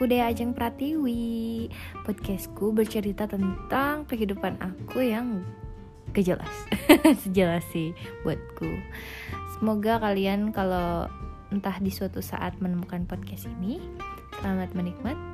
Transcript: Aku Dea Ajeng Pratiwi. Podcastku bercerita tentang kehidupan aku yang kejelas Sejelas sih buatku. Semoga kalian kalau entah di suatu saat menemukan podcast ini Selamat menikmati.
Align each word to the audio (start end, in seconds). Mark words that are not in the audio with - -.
Aku 0.00 0.08
Dea 0.08 0.32
Ajeng 0.32 0.56
Pratiwi. 0.56 1.68
Podcastku 2.08 2.72
bercerita 2.72 3.28
tentang 3.28 4.08
kehidupan 4.08 4.56
aku 4.56 5.04
yang 5.04 5.44
kejelas 6.16 6.48
Sejelas 7.28 7.60
sih 7.68 7.92
buatku. 8.24 8.80
Semoga 9.60 10.00
kalian 10.00 10.56
kalau 10.56 11.04
entah 11.52 11.76
di 11.84 11.92
suatu 11.92 12.24
saat 12.24 12.56
menemukan 12.64 13.04
podcast 13.04 13.44
ini 13.60 13.76
Selamat 14.40 14.72
menikmati. 14.72 15.29